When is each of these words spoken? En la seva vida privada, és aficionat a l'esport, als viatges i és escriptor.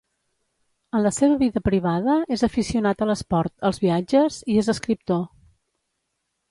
En 0.99 1.03
la 1.07 1.11
seva 1.17 1.35
vida 1.41 1.63
privada, 1.69 2.17
és 2.37 2.45
aficionat 2.49 3.05
a 3.05 3.09
l'esport, 3.11 3.55
als 3.71 3.83
viatges 3.87 4.43
i 4.55 4.61
és 4.65 4.75
escriptor. 4.77 5.25